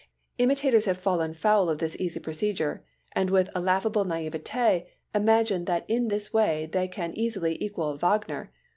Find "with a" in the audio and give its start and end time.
3.29-3.61